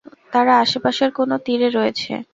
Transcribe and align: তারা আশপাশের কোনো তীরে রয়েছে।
তারা 0.33 0.53
আশপাশের 0.63 1.09
কোনো 1.11 1.35
তীরে 1.45 1.69
রয়েছে। 1.69 2.11